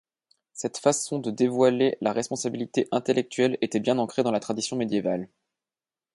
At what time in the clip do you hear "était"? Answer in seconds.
3.61-3.79